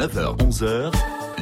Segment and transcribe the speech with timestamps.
[0.00, 0.92] 9h-11h,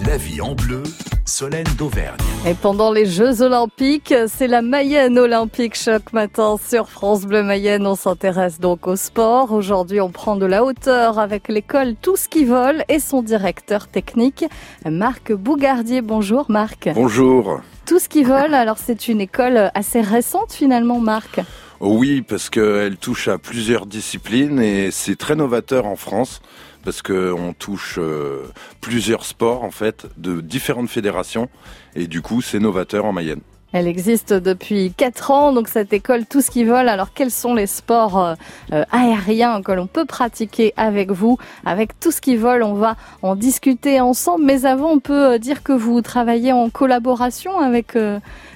[0.04, 0.82] la vie en bleu,
[1.24, 2.18] Solène d'Auvergne.
[2.44, 7.86] Et pendant les Jeux Olympiques, c'est la Mayenne Olympique Choc Matin sur France Bleu Mayenne.
[7.86, 9.52] On s'intéresse donc au sport.
[9.52, 13.86] Aujourd'hui, on prend de la hauteur avec l'école Tout ce qui vole et son directeur
[13.86, 14.44] technique,
[14.84, 16.02] Marc Bougardier.
[16.02, 16.90] Bonjour Marc.
[16.96, 17.60] Bonjour.
[17.86, 21.38] Tout ce qui vole, alors c'est une école assez récente finalement, Marc.
[21.78, 26.40] Oui, parce qu'elle touche à plusieurs disciplines et c'est très novateur en France
[26.84, 28.46] parce qu'on touche euh,
[28.80, 31.48] plusieurs sports en fait de différentes fédérations
[31.94, 33.40] et du coup c'est novateur en Mayenne.
[33.72, 36.88] Elle existe depuis 4 ans, donc cette école Tout ce qui vole.
[36.88, 38.34] Alors quels sont les sports euh,
[38.72, 41.36] euh, aériens que l'on peut pratiquer avec vous?
[41.66, 44.44] Avec Tout ce qui vole, on va en discuter ensemble.
[44.44, 47.92] Mais avant, on peut dire que vous travaillez en collaboration avec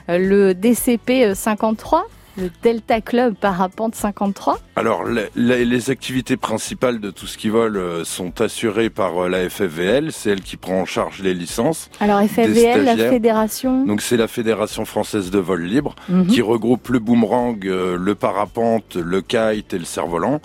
[0.08, 7.36] le DCP 53 le Delta Club Parapente 53 Alors, les, activités principales de tout ce
[7.36, 11.20] qui vole euh, sont assurées par euh, la FFVL, c'est elle qui prend en charge
[11.22, 11.90] les licences.
[12.00, 16.26] Alors FFVL, la fédération Donc c'est la Fédération française de vol libre, mhm.
[16.26, 20.40] qui regroupe le boomerang, euh, le parapente, le kite et le cerf-volant.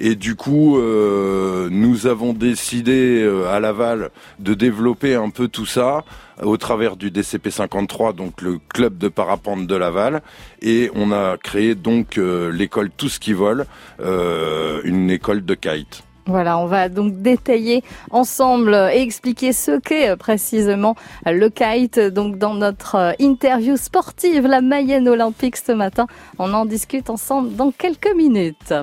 [0.00, 6.04] Et du coup, nous avons décidé à Laval de développer un peu tout ça
[6.42, 10.22] au travers du DCP 53, donc le club de parapente de Laval,
[10.62, 13.66] et on a créé donc euh, l'école Tout ce qui vole,
[14.00, 16.02] euh, une école de kite.
[16.26, 20.94] Voilà, on va donc détailler ensemble et expliquer ce qu'est euh, précisément
[21.26, 21.98] le kite.
[21.98, 26.06] Donc dans notre interview sportive, la Mayenne Olympique ce matin,
[26.38, 28.74] on en discute ensemble dans quelques minutes.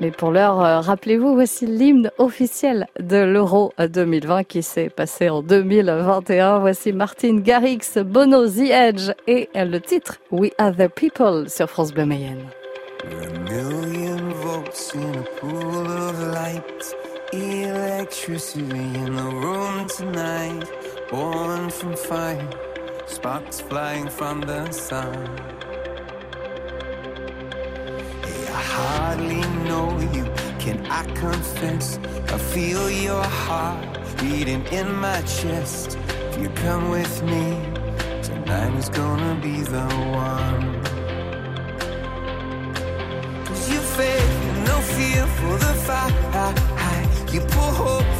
[0.00, 5.42] Mais pour l'heure, euh, rappelez-vous, voici l'hymne officiel de l'Euro 2020 qui s'est passé en
[5.42, 6.58] 2021.
[6.58, 11.92] Voici Martin Garrix, Bono, The Edge et le titre We Are the People sur France
[11.92, 12.46] Bleu Mayenne.
[23.10, 25.69] sparks flying from the sun.
[28.60, 30.24] I hardly know you.
[30.58, 31.98] Can I confess?
[32.28, 35.96] I feel your heart beating in my chest.
[36.28, 37.46] If you come with me,
[38.22, 39.86] tonight is gonna be the
[40.26, 40.66] one.
[43.46, 44.34] Cause you faith,
[44.68, 46.20] no fear for the fight.
[47.32, 48.19] You pull hope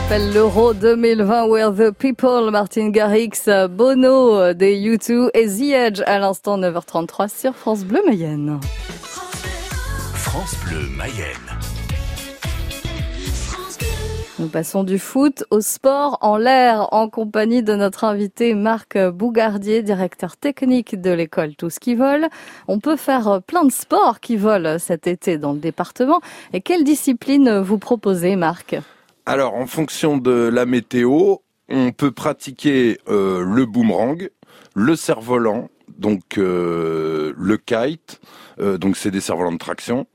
[0.00, 6.20] Rappelle l'Euro 2020 Where the People, Martin Garrix, Bono des U2 et The Edge à
[6.20, 8.60] l'instant 9h33 sur France Bleu Mayenne.
[10.14, 11.58] France Bleu Mayenne.
[14.38, 19.82] Nous passons du foot au sport en l'air en compagnie de notre invité Marc Bougardier,
[19.82, 22.28] directeur technique de l'école Tous qui volent.
[22.68, 26.20] On peut faire plein de sports qui volent cet été dans le département.
[26.52, 28.76] Et quelle discipline vous proposez, Marc?
[29.28, 31.36] Alors, en fonction de la météo,
[31.68, 34.30] on peut pratiquer euh, le boomerang,
[34.74, 38.22] le cerf-volant, donc euh, le kite,
[38.58, 40.06] euh, donc c'est des cerfs-volants de traction,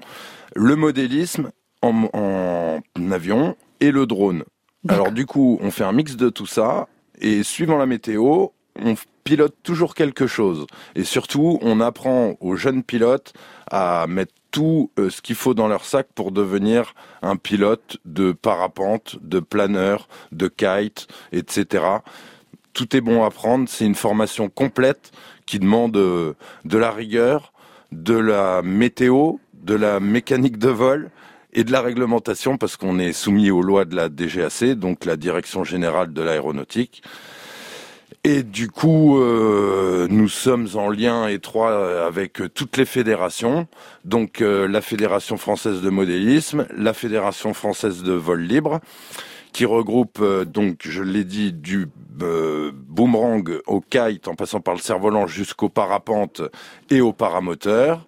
[0.55, 1.51] le modélisme
[1.83, 4.45] en, en avion et le drone.
[4.89, 6.87] Alors du coup, on fait un mix de tout ça
[7.21, 8.47] et suivant la météo,
[8.81, 10.65] on pilote toujours quelque chose.
[10.95, 13.33] Et surtout, on apprend aux jeunes pilotes
[13.69, 18.31] à mettre tout euh, ce qu'il faut dans leur sac pour devenir un pilote de
[18.31, 21.83] parapente, de planeur, de kite, etc.
[22.71, 23.67] Tout est bon à prendre.
[23.67, 25.11] C'est une formation complète
[25.47, 26.35] qui demande euh,
[26.65, 27.51] de la rigueur,
[27.91, 31.09] de la météo, de la mécanique de vol
[31.53, 35.17] et de la réglementation parce qu'on est soumis aux lois de la DGAC, donc la
[35.17, 37.01] Direction générale de l'aéronautique.
[38.25, 43.67] Et du coup, euh, nous sommes en lien étroit avec toutes les fédérations,
[44.05, 48.79] donc euh, la Fédération française de modélisme, la Fédération française de vol libre,
[49.51, 51.89] qui regroupe euh, donc, je l'ai dit, du
[52.87, 56.41] boomerang au kite, en passant par le cerf-volant jusqu'au parapente
[56.89, 58.05] et au paramoteur.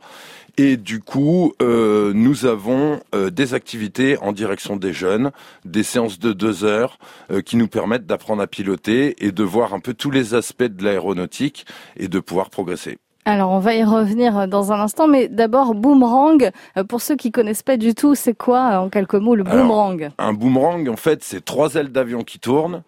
[0.57, 5.31] Et du coup, euh, nous avons euh, des activités en direction des jeunes,
[5.65, 6.97] des séances de deux heures
[7.29, 10.63] euh, qui nous permettent d'apprendre à piloter et de voir un peu tous les aspects
[10.63, 11.65] de l'aéronautique
[11.97, 12.97] et de pouvoir progresser.
[13.25, 16.51] Alors on va y revenir dans un instant, mais d'abord boomerang.
[16.87, 20.11] Pour ceux qui connaissent pas du tout, c'est quoi en quelques mots le boomerang?
[20.19, 22.83] Un boomerang, en fait, c'est trois ailes d'avion qui tournent.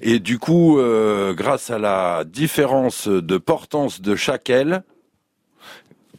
[0.00, 0.80] Et du coup,
[1.32, 4.84] grâce à la différence de portance de chaque aile,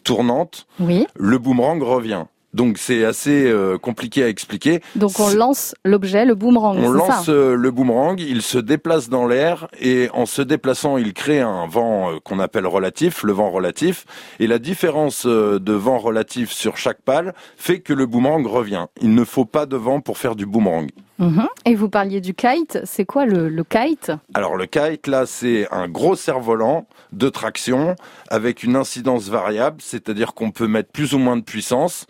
[0.05, 1.05] tournante, oui.
[1.15, 2.23] le boomerang revient.
[2.55, 4.79] Donc c'est assez euh, compliqué à expliquer.
[4.95, 6.77] Donc on lance l'objet, le boomerang.
[6.81, 11.13] On lance euh, le boomerang, il se déplace dans l'air et en se déplaçant, il
[11.13, 14.05] crée un vent euh, qu'on appelle relatif, le vent relatif.
[14.39, 18.85] Et la différence de vent relatif sur chaque pale fait que le boomerang revient.
[19.01, 20.87] Il ne faut pas de vent pour faire du boomerang.
[21.17, 21.47] Mhm.
[21.65, 24.11] Et vous parliez du kite, c'est quoi le, le, kite?
[24.33, 27.95] Alors le kite, là, c'est un gros cerf-volant de traction
[28.29, 32.05] avec une incidence variable, c'est-à-dire qu'on peut mettre plus ou moins de puissance.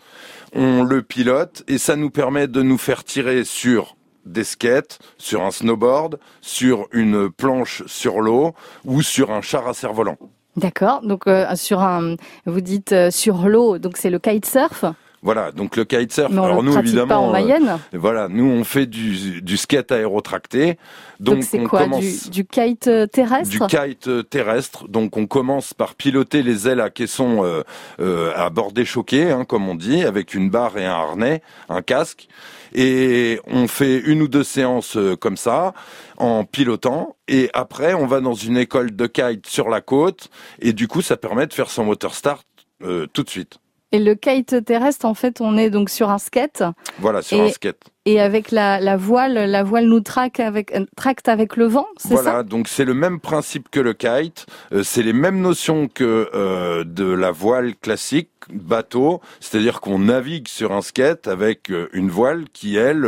[0.54, 5.42] On le pilote et ça nous permet de nous faire tirer sur des skates, sur
[5.42, 8.54] un snowboard, sur une planche sur l'eau
[8.84, 10.18] ou sur un char à cerf-volant.
[10.56, 11.02] D'accord.
[11.02, 12.16] Donc euh, sur un,
[12.46, 14.84] vous dites euh, sur l'eau, donc c'est le kitesurf?
[15.22, 16.30] Voilà, donc le kitesurf.
[16.30, 17.78] Mais on alors le nous évidemment, pas en Mayenne.
[17.94, 20.78] euh, voilà, nous on fait du, du skate aérotracté.
[21.18, 24.86] Donc c'est quoi commence du, du kite euh, terrestre du kite euh, terrestre.
[24.88, 27.62] Donc on commence par piloter les ailes à caisson euh,
[27.98, 31.82] euh, à bordée choquée, hein, comme on dit, avec une barre et un harnais, un
[31.82, 32.28] casque.
[32.74, 35.72] Et on fait une ou deux séances euh, comme ça,
[36.18, 37.16] en pilotant.
[37.26, 40.28] Et après, on va dans une école de kite sur la côte.
[40.60, 42.46] Et du coup, ça permet de faire son motor start
[42.82, 43.58] euh, tout de suite.
[43.96, 46.62] Et le kite terrestre, en fait, on est donc sur un skate
[46.98, 47.80] Voilà, sur Et un skate.
[48.06, 51.86] Et avec la, la voile, la voile nous traque avec, euh, tracte avec le vent,
[51.98, 52.42] c'est Voilà, ça?
[52.44, 56.84] donc c'est le même principe que le kite, euh, c'est les mêmes notions que euh,
[56.84, 62.44] de la voile classique, bateau, c'est-à-dire qu'on navigue sur un skate avec euh, une voile
[62.52, 63.04] qui, elle,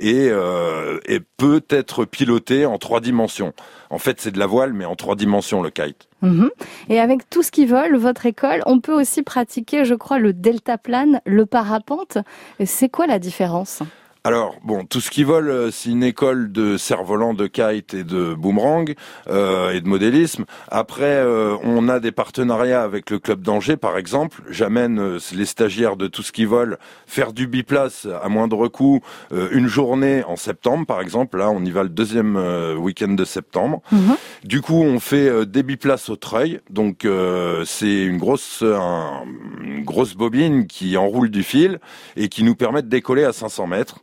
[0.00, 3.52] est, euh, est peut être pilotée en trois dimensions.
[3.90, 6.08] En fait, c'est de la voile, mais en trois dimensions, le kite.
[6.22, 6.50] Mhm.
[6.88, 10.32] Et avec tout ce qui vole, votre école, on peut aussi pratiquer, je crois, le
[10.32, 12.18] deltaplane, le parapente.
[12.64, 13.80] C'est quoi la différence?
[14.26, 18.04] Alors, bon, tout ce qui vole, euh, c'est une école de cerf-volant, de kite et
[18.04, 18.94] de boomerang
[19.28, 20.46] euh, et de modélisme.
[20.68, 24.40] Après, euh, on a des partenariats avec le club d'Angers, par exemple.
[24.48, 29.00] J'amène euh, les stagiaires de tout ce qui vole faire du biplace à moindre coût
[29.34, 31.36] euh, une journée en septembre, par exemple.
[31.36, 33.82] Là, on y va le deuxième euh, week-end de septembre.
[33.92, 34.16] Mhm.
[34.44, 36.60] Du coup, on fait euh, des biplaces au treuil.
[36.70, 39.24] Donc, euh, c'est une grosse, un-
[39.62, 41.78] une grosse bobine qui enroule du fil
[42.16, 43.98] et qui nous permet de décoller à 500 mètres.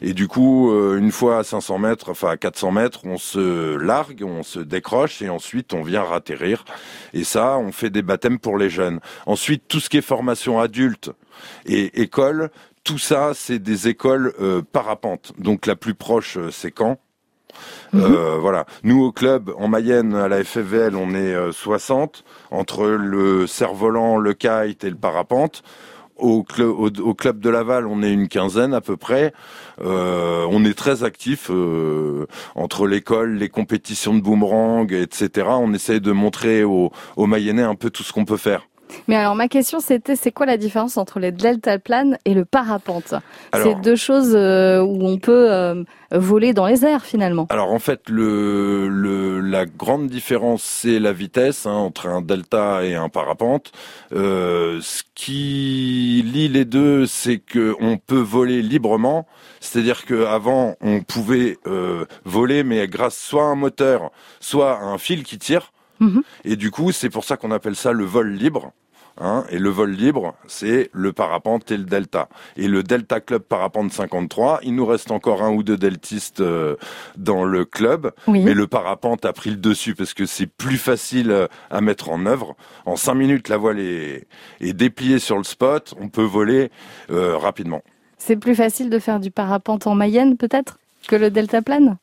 [0.00, 3.76] Et du coup, euh, une fois à 500 mètres, enfin à 400 mètres, on se
[3.76, 6.64] largue, on se décroche et ensuite on vient ratterrir.
[7.12, 9.00] Et ça, on fait des baptêmes pour les jeunes.
[9.26, 11.10] Ensuite, tout ce qui est formation adulte
[11.66, 12.50] et école,
[12.84, 15.32] tout ça, c'est des écoles euh, parapente.
[15.38, 16.98] Donc la plus proche, euh, c'est Caen.
[17.94, 18.66] Euh, voilà.
[18.82, 24.18] Nous au club en Mayenne à la FFVL, on est euh, 60 entre le cerf-volant,
[24.18, 25.62] le kite et le parapente.
[26.16, 29.32] Au, au, club de Laval, on est une quinzaine à peu près.
[29.80, 35.48] Euh, on est très actifs euh, entre l'école, les compétitions de boomerang, etc.
[35.48, 38.66] On essaye de montrer aux Mayennais un peu tout ce qu'on peut faire.
[39.08, 43.14] Mais alors ma question c'était c'est quoi la différence entre les deltaplanes et le parapente?
[43.54, 47.46] C'est deux choses euh, où on peut euh, voler dans les airs finalement.
[47.50, 52.84] Alors en fait le, le la grande différence c'est la vitesse hein, entre un delta
[52.84, 53.72] et un parapente.
[54.12, 59.26] Euh, ce qui lie les deux c'est que on peut voler librement,
[59.60, 64.10] c'est-à-dire qu'avant on pouvait euh, voler mais grâce soit à un moteur,
[64.40, 65.72] soit à un fil qui tire.
[66.04, 66.22] Mhm.
[66.44, 68.72] Et du coup, c'est pour ça qu'on appelle ça le vol libre.
[69.20, 72.28] Hein, et le vol libre, c'est le parapente et le delta.
[72.56, 76.74] Et le Delta Club Parapente 53, il nous reste encore un ou deux deltistes euh,
[77.16, 81.30] dans le club, mais le parapente a pris le dessus parce que c'est plus facile
[81.30, 82.56] euh, à mettre en œuvre.
[82.86, 84.26] En cinq minutes, la voile est,
[84.60, 86.72] est dépliée sur le spot, on peut voler
[87.10, 87.82] euh, rapidement.
[88.18, 91.98] C'est plus facile de faire du parapente en Mayenne peut-être que le deltaplane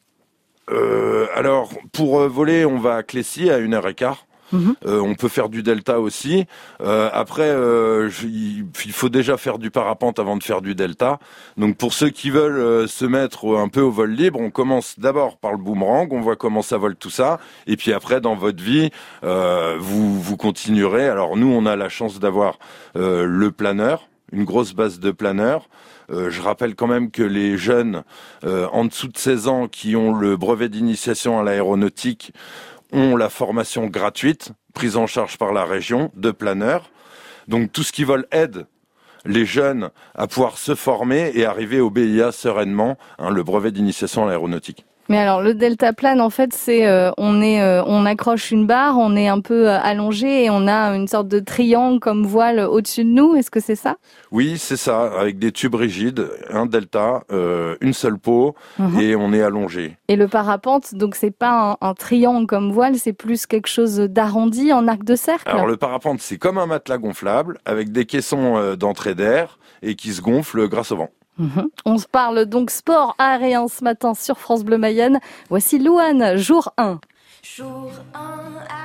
[0.72, 4.26] euh, alors, pour voler, on va à Clécy à une heure et quart.
[4.52, 4.76] Mhm.
[4.86, 6.46] Euh, on peut faire du delta aussi.
[6.82, 11.20] Euh, après, euh, il faut déjà faire du parapente avant de faire du delta.
[11.58, 15.38] Donc pour ceux qui veulent se mettre un peu au vol libre, on commence d'abord
[15.38, 18.64] par le boomerang, on voit comment ça vole tout ça, et puis après dans votre
[18.64, 18.90] vie,
[19.24, 21.08] vous vous continuerez.
[21.08, 22.60] Alors nous, on a la chance d'avoir
[22.96, 25.70] le planeur, une grosse base de planeurs.
[26.10, 28.04] je rappelle quand même que les jeunes
[28.44, 32.34] en dessous de 16 ans qui ont le brevet d'initiation à l'aéronautique
[32.92, 36.90] ont la formation gratuite, prise en charge par la région, de planeurs.
[37.48, 38.66] Donc tout ce qui vole aide
[39.26, 44.24] les jeunes à pouvoir se former et arriver au BIA sereinement, hein, le brevet d'initiation
[44.24, 44.86] à l'aéronautique.
[45.12, 48.98] Mais alors le deltaplane en fait c'est euh, on est euh, on accroche une barre,
[48.98, 52.62] on est un peu euh, allongé et on a une sorte de triangle comme voile
[52.62, 53.36] au-dessus de nous.
[53.36, 53.98] Est-ce que c'est ça?
[54.32, 57.24] Oui, c'est ça, avec des tubes rigides, un delta,
[57.82, 59.02] une seule peau mhm.
[59.02, 59.98] et on est allongé.
[60.08, 64.72] Et le parapente donc c'est pas un, triangle comme voile, c'est plus quelque chose d'arrondi
[64.72, 65.50] en arc de cercle?
[65.50, 70.14] Alors le parapente c'est comme un matelas gonflable avec des caissons d'entrée d'air et qui
[70.14, 71.10] se gonfle grâce au vent.
[71.42, 71.70] Mhm.
[71.86, 75.20] On se parle donc sport aérien ce matin sur France Bleu Mayenne.
[75.50, 77.00] Voici Louane, jour 1.
[77.42, 78.20] Jour 1,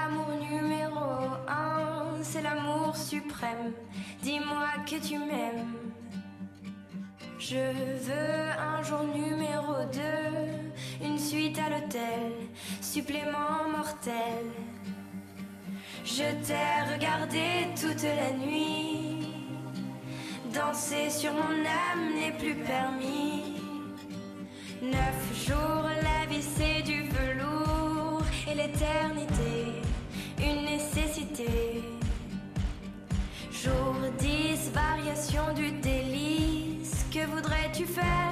[0.07, 1.05] amour numéro
[1.47, 3.73] 1, c'est l'amour suprême.
[4.23, 5.75] Dis-moi que tu m'aimes.
[7.39, 12.33] Je veux un jour numéro 2, une suite à l'hôtel,
[12.81, 14.47] supplément mortel.
[16.07, 18.76] Je t'ai regardé toute la nuit
[20.57, 23.61] Danser sur mon âme n'est plus permis.
[24.81, 29.83] Neuf jours, la vie c'est du velours et l'éternité,
[30.39, 31.83] une nécessité.
[33.53, 37.05] Jour 10, variation du délice.
[37.13, 38.26] Que voudrais-tu faire?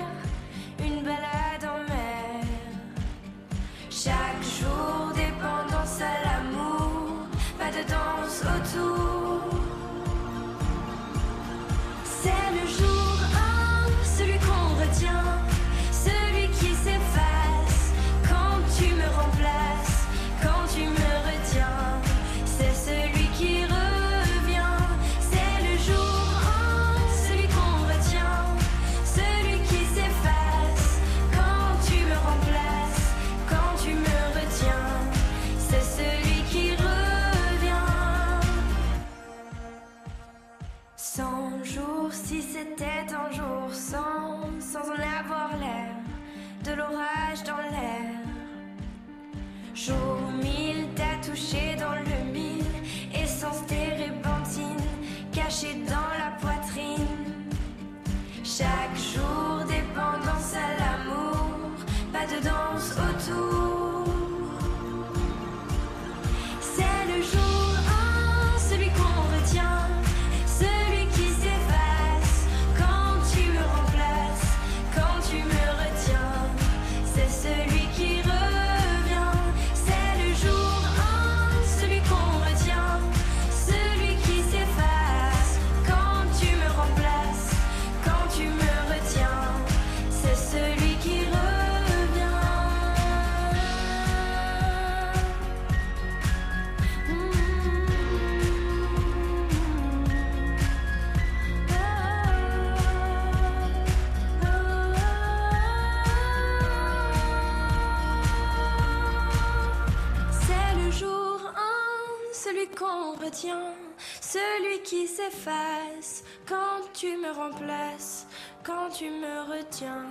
[114.20, 118.26] celui qui s'efface quand tu me remplaces,
[118.62, 120.06] quand tu me retiens,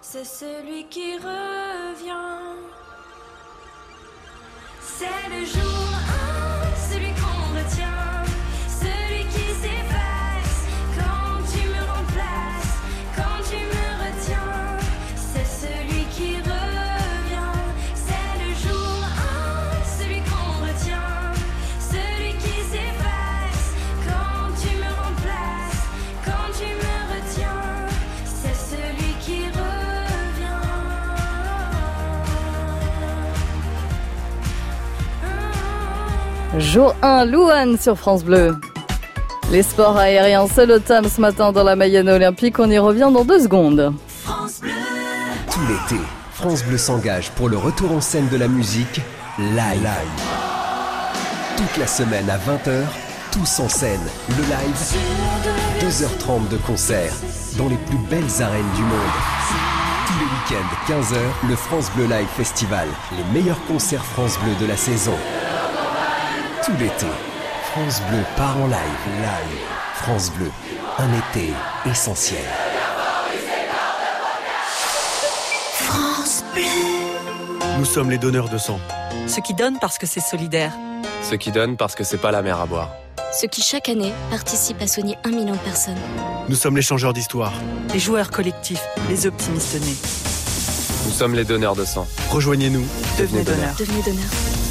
[0.00, 2.58] c'est celui qui revient.
[4.80, 5.73] C'est le jour.
[36.74, 38.56] Jour 1, Louane sur France Bleu.
[39.52, 42.58] Les sports aériens, c'est le thème ce matin dans la Mayenne Olympique.
[42.58, 43.94] On y revient dans deux secondes.
[44.26, 46.02] Tout l'été,
[46.32, 49.00] France Bleu s'engage pour le retour en scène de la musique
[49.38, 49.88] live.
[51.56, 52.82] Toute la semaine à 20h,
[53.30, 57.12] tous en scène, le live, 2h30 de concert
[57.56, 59.14] dans les plus belles arènes du monde.
[60.08, 64.66] Tous les week-ends, 15h, le France Bleu Live Festival, les meilleurs concerts France Bleu de
[64.66, 65.14] la saison.
[66.64, 67.06] Tout l'été,
[67.72, 68.78] France Bleu part en live,
[69.18, 69.60] live.
[69.96, 70.50] France Bleu,
[70.96, 71.52] un été
[71.84, 72.40] essentiel.
[77.78, 78.80] Nous sommes les donneurs de sang.
[79.26, 80.72] Ceux qui donnent parce que c'est solidaire.
[81.28, 82.88] Ceux qui donnent parce que c'est pas la mer à boire.
[83.38, 86.00] Ceux qui chaque année participent à soigner un million de personnes.
[86.48, 87.52] Nous sommes les changeurs d'histoire.
[87.92, 89.96] Les joueurs collectifs, les optimistes nés.
[91.04, 92.06] Nous sommes les donneurs de sang.
[92.30, 92.86] Rejoignez-nous.
[93.18, 93.74] Devenez donneurs.
[93.78, 94.63] Devenez donneur.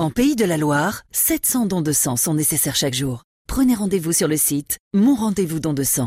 [0.00, 3.24] En Pays de la Loire, 700 dons de sang sont nécessaires chaque jour.
[3.46, 6.06] Prenez rendez-vous sur le site Mon Rendez-vous Don de sang.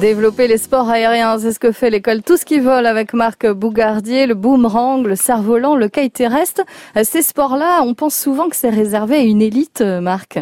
[0.00, 3.46] Développer les sports aériens, c'est ce que fait l'école Tout ce qui vole avec Marc
[3.46, 6.62] Bougardier, le boomerang, le cerf-volant, le kite terrestre.
[7.02, 10.38] Ces sports-là, on pense souvent que c'est réservé à une élite, euh, Marc.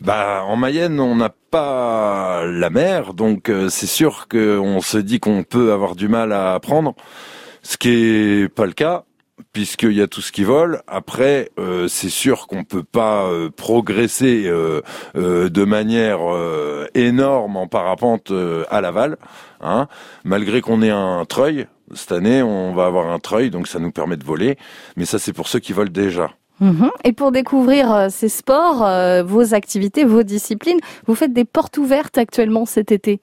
[0.00, 5.18] Bah, en Mayenne, on n'a pas la mer, donc euh, c'est sûr qu'on se dit
[5.18, 6.94] qu'on peut avoir du mal à apprendre,
[7.62, 9.04] ce qui est pas le cas
[9.52, 10.82] puisqu'il y a tout ce qui vole.
[10.86, 14.80] Après, euh, c'est sûr qu'on peut pas euh, progresser euh,
[15.16, 19.16] euh, de manière euh, énorme en parapente euh, à l'aval,
[19.60, 19.88] hein,
[20.24, 21.66] malgré qu'on ait un treuil.
[21.94, 24.56] Cette année, on va avoir un treuil, donc ça nous permet de voler.
[24.96, 26.30] Mais ça, c'est pour ceux qui volent déjà.
[26.60, 26.90] Mhm.
[27.04, 28.88] Et pour découvrir ces sports,
[29.24, 33.20] vos activités, vos disciplines, vous faites des portes ouvertes actuellement cet été?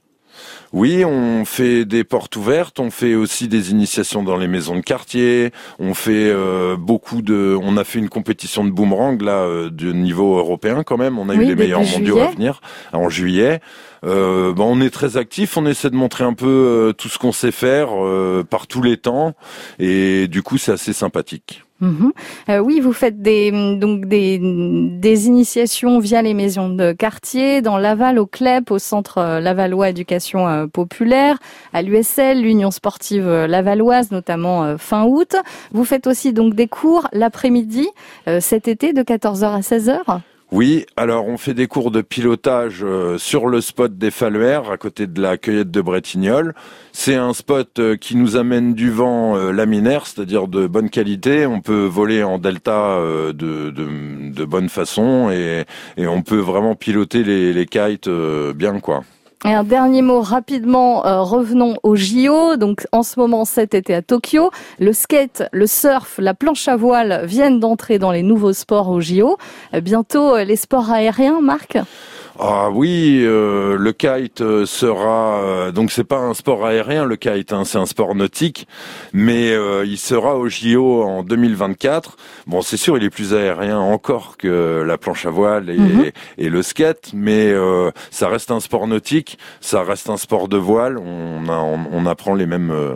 [0.73, 4.81] Oui, on fait des portes ouvertes, on fait aussi des initiations dans les maisons de
[4.81, 9.69] quartier, on fait euh, beaucoup de, on a fait une compétition de boomerang là euh,
[9.69, 12.61] de niveau européen quand même, on a Oui, eu les meilleurs mondiaux à venir
[12.93, 13.61] en juillet.
[14.05, 17.31] Euh, on est très actif, on essaie de montrer un peu euh, tout ce qu'on
[17.31, 19.33] sait faire euh, par tous les temps
[19.79, 21.63] et du coup c'est assez sympathique.
[21.79, 22.11] Mhm.
[22.49, 24.37] Euh, oui, vous faites des donc des,
[25.27, 30.47] initiations via les maisons de quartier, dans Laval, au CLEP, au Centre euh, Lavallois Éducation
[30.47, 31.37] euh, Populaire,
[31.73, 35.35] à l'USL, l'Union Sportive Lavalloise, notamment fin août.
[35.71, 37.87] Vous faites aussi donc des cours l'après-midi
[38.39, 40.21] cet été de 14h à 16h.
[40.49, 44.77] Oui, alors on fait des cours de pilotage euh, sur le spot des Faluères, à
[44.77, 46.55] côté de la cueillette de Bretignolles.
[46.93, 51.45] C'est un spot euh, qui nous amène du vent euh, laminaire, c'est-à-dire de bonne qualité.
[51.45, 52.97] On peut voler en delta
[53.33, 55.65] de, bonne façon et,
[55.97, 58.09] on peut vraiment piloter les, kites
[58.55, 59.03] bien, quoi.
[59.45, 62.55] Et un dernier mot rapidement, euh, revenons au JO.
[62.55, 66.75] Donc en ce moment cet été à Tokyo, le skate, le surf, la planche à
[66.75, 69.37] voile viennent d'entrer dans les nouveaux sports au JO.
[69.75, 71.77] Euh, bientôt euh, les sports aériens, Marc?
[72.39, 77.15] Ah oui, euh, le kite euh, sera euh, donc c'est pas un sport aérien le
[77.15, 78.67] kite, hein, c'est un sport nautique,
[79.11, 82.15] mais euh, il sera au JO en 2024.
[82.45, 86.11] Bon, c'est sûr, il est plus aérien encore que la planche à voile et, Mhm.
[86.37, 90.57] et le skate, mais euh, ça reste un sport nautique, ça reste un sport de
[90.57, 90.99] voile.
[90.99, 92.95] On, a- on, on apprend les mêmes euh,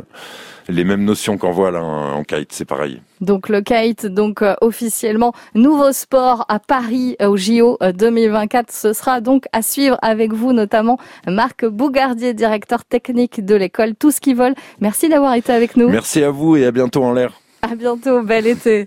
[0.72, 3.02] les mêmes notions qu'en voile hein, en kite, c'est pareil.
[3.20, 8.72] Donc le kite, donc euh, officiellement nouveau sport à Paris euh, au JO euh, 2024.
[8.72, 14.12] Ce sera donc à suivre avec vous, notamment Marc Bougardier, directeur technique de l'école Tout
[14.12, 14.56] ce qui vole.
[14.80, 15.90] Merci d'avoir été avec nous.
[15.90, 17.34] Merci à vous et à bientôt en l'air.
[17.62, 18.80] À bientôt, bel été.